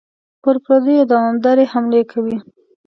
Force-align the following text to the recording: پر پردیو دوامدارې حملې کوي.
پر 0.41 0.55
پردیو 0.65 1.09
دوامدارې 1.11 1.65
حملې 1.73 2.01
کوي. 2.11 2.37